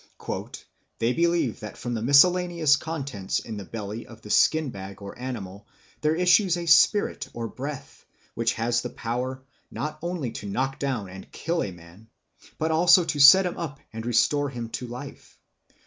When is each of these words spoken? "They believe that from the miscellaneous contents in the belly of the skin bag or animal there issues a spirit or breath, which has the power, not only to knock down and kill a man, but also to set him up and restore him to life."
"They 0.97 1.13
believe 1.13 1.59
that 1.59 1.77
from 1.77 1.93
the 1.93 2.01
miscellaneous 2.01 2.75
contents 2.75 3.37
in 3.37 3.57
the 3.57 3.63
belly 3.63 4.07
of 4.07 4.23
the 4.23 4.31
skin 4.31 4.71
bag 4.71 4.99
or 4.99 5.15
animal 5.15 5.67
there 6.01 6.15
issues 6.15 6.57
a 6.57 6.65
spirit 6.65 7.29
or 7.33 7.47
breath, 7.47 8.03
which 8.33 8.53
has 8.53 8.81
the 8.81 8.89
power, 8.89 9.43
not 9.69 9.99
only 10.01 10.31
to 10.31 10.47
knock 10.49 10.79
down 10.79 11.07
and 11.07 11.31
kill 11.31 11.61
a 11.61 11.71
man, 11.71 12.07
but 12.57 12.71
also 12.71 13.03
to 13.05 13.19
set 13.19 13.45
him 13.45 13.59
up 13.59 13.79
and 13.93 14.07
restore 14.07 14.49
him 14.49 14.69
to 14.69 14.87
life." 14.87 15.37